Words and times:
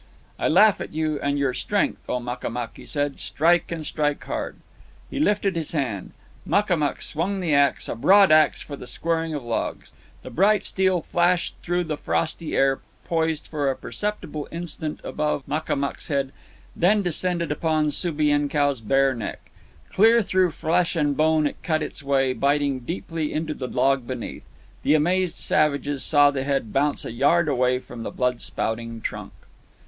"I 0.39 0.47
laugh 0.47 0.81
at 0.81 0.93
you 0.95 1.19
and 1.19 1.37
your 1.37 1.53
strength, 1.53 2.01
O 2.09 2.19
Makamuk," 2.19 2.71
he 2.75 2.87
said. 2.87 3.19
"Strike, 3.19 3.71
and 3.71 3.85
strike 3.85 4.23
hard." 4.23 4.55
He 5.11 5.19
lifted 5.19 5.55
his 5.55 5.73
hand. 5.73 6.13
Makamuk 6.43 7.03
swung 7.03 7.39
the 7.39 7.53
axe, 7.53 7.87
a 7.87 7.93
broadaxe 7.95 8.63
for 8.63 8.75
the 8.75 8.87
squaring 8.87 9.35
of 9.35 9.43
logs. 9.43 9.93
The 10.23 10.31
bright 10.31 10.63
steel 10.63 11.03
flashed 11.03 11.53
through 11.61 11.83
the 11.83 11.97
frosty 11.97 12.55
air, 12.55 12.79
poised 13.05 13.45
for 13.45 13.69
a 13.69 13.75
perceptible 13.75 14.47
instant 14.51 15.01
above 15.03 15.45
Makamuk's 15.47 16.07
head, 16.07 16.31
then 16.75 17.03
descended 17.03 17.51
upon 17.51 17.91
Subienkow's 17.91 18.81
bare 18.81 19.13
neck. 19.13 19.51
Clear 19.91 20.23
through 20.23 20.49
flesh 20.49 20.95
and 20.95 21.15
bone 21.15 21.45
it 21.45 21.61
cut 21.61 21.83
its 21.83 22.01
way, 22.01 22.33
biting 22.33 22.79
deeply 22.79 23.31
into 23.31 23.53
the 23.53 23.67
log 23.67 24.07
beneath. 24.07 24.45
The 24.81 24.95
amazed 24.95 25.35
savages 25.37 26.01
saw 26.03 26.31
the 26.31 26.43
head 26.43 26.73
bounce 26.73 27.05
a 27.05 27.11
yard 27.11 27.47
away 27.47 27.77
from 27.77 28.01
the 28.01 28.09
blood 28.09 28.41
spouting 28.41 29.01
trunk. 29.01 29.33